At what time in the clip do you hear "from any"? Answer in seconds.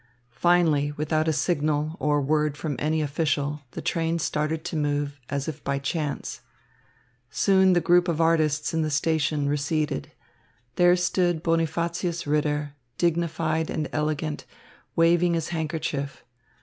2.57-3.03